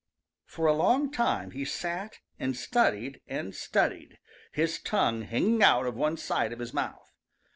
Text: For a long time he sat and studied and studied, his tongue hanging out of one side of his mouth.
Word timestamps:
For 0.47 0.65
a 0.65 0.73
long 0.73 1.11
time 1.11 1.51
he 1.51 1.63
sat 1.63 2.17
and 2.39 2.57
studied 2.57 3.21
and 3.27 3.53
studied, 3.53 4.17
his 4.51 4.79
tongue 4.79 5.21
hanging 5.21 5.61
out 5.61 5.85
of 5.85 5.93
one 5.93 6.17
side 6.17 6.51
of 6.51 6.57
his 6.59 6.73
mouth. 6.73 7.13